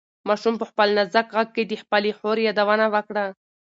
[0.27, 3.25] ماشوم په خپل نازک غږ کې د خپلې خور یادونه وکړه.